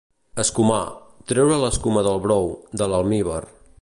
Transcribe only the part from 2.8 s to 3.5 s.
de l'almívar